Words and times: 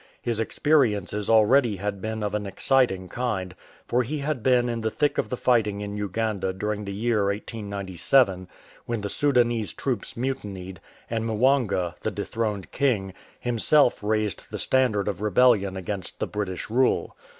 His 0.19 0.39
experiences 0.39 1.29
already 1.29 1.75
had 1.75 2.01
been 2.01 2.23
of 2.23 2.33
an 2.33 2.47
exciting 2.47 3.07
kind, 3.07 3.53
for 3.87 4.01
he 4.01 4.17
had 4.17 4.41
been 4.41 4.67
in 4.67 4.81
the 4.81 4.89
thick 4.89 5.19
of 5.19 5.29
the 5.29 5.37
fighting 5.37 5.79
in 5.81 5.95
Uganda 5.95 6.53
during 6.53 6.85
the 6.85 6.91
year 6.91 7.25
1897, 7.25 8.47
when 8.87 9.01
the 9.01 9.09
Soudanese 9.09 9.73
troops 9.73 10.17
mutinied, 10.17 10.79
and 11.07 11.23
Mwanga, 11.25 11.93
the 12.01 12.09
dethroned 12.09 12.71
king, 12.71 13.13
himself 13.39 14.01
raised 14.01 14.47
the 14.49 14.57
standard 14.57 15.07
of 15.07 15.21
rebellion 15.21 15.77
against 15.77 16.19
the 16.19 16.25
British 16.25 16.67
rule. 16.71 17.15